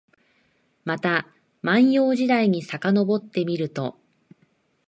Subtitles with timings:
[0.83, 1.27] また
[1.61, 3.99] 万葉時代にさかのぼってみると、